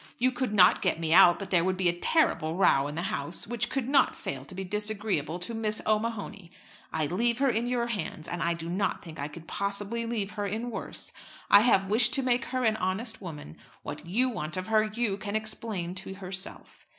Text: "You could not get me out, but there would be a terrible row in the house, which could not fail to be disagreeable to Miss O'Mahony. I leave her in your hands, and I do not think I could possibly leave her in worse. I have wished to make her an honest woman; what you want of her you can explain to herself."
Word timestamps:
"You 0.17 0.31
could 0.31 0.51
not 0.51 0.81
get 0.81 0.99
me 0.99 1.13
out, 1.13 1.37
but 1.37 1.51
there 1.51 1.63
would 1.63 1.77
be 1.77 1.87
a 1.87 1.93
terrible 1.93 2.55
row 2.55 2.87
in 2.87 2.95
the 2.95 3.03
house, 3.03 3.45
which 3.45 3.69
could 3.69 3.87
not 3.87 4.15
fail 4.15 4.43
to 4.43 4.55
be 4.55 4.63
disagreeable 4.63 5.37
to 5.37 5.53
Miss 5.53 5.79
O'Mahony. 5.85 6.49
I 6.91 7.05
leave 7.05 7.37
her 7.37 7.51
in 7.51 7.67
your 7.67 7.85
hands, 7.85 8.27
and 8.27 8.41
I 8.41 8.55
do 8.55 8.67
not 8.67 9.03
think 9.03 9.19
I 9.19 9.27
could 9.27 9.45
possibly 9.47 10.07
leave 10.07 10.31
her 10.31 10.47
in 10.47 10.71
worse. 10.71 11.13
I 11.51 11.59
have 11.59 11.91
wished 11.91 12.13
to 12.13 12.23
make 12.23 12.45
her 12.45 12.63
an 12.63 12.77
honest 12.77 13.21
woman; 13.21 13.57
what 13.83 14.07
you 14.07 14.27
want 14.27 14.57
of 14.57 14.69
her 14.69 14.81
you 14.85 15.17
can 15.17 15.35
explain 15.35 15.93
to 15.93 16.15
herself." 16.15 16.87